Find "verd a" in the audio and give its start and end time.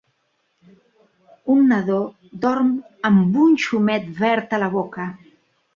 4.25-4.65